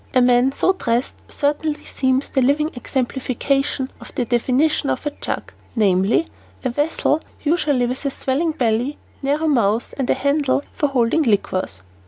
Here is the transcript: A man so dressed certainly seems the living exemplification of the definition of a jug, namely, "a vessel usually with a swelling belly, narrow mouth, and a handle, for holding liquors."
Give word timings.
A 0.15 0.19
man 0.21 0.51
so 0.51 0.73
dressed 0.73 1.31
certainly 1.31 1.83
seems 1.85 2.29
the 2.29 2.41
living 2.41 2.71
exemplification 2.73 3.91
of 4.01 4.11
the 4.15 4.25
definition 4.25 4.89
of 4.89 5.05
a 5.05 5.11
jug, 5.11 5.53
namely, 5.75 6.27
"a 6.65 6.69
vessel 6.71 7.21
usually 7.43 7.85
with 7.85 8.03
a 8.05 8.09
swelling 8.09 8.53
belly, 8.53 8.97
narrow 9.21 9.45
mouth, 9.47 9.93
and 9.99 10.09
a 10.09 10.15
handle, 10.15 10.63
for 10.73 10.87
holding 10.87 11.21
liquors." 11.21 11.83